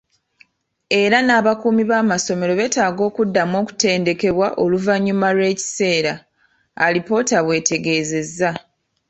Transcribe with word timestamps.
"Era 1.01 1.17
n'abakuumi 1.23 1.83
b'amakomera 1.89 2.53
beetaaga 2.59 3.01
okuddamu 3.09 3.55
okutendekebwa 3.61 4.47
oluvannyuma 4.63 5.27
lw'ekiseera,” 5.35 6.13
Alipoota 6.85 7.37
bw'etegeezezza. 7.45 8.49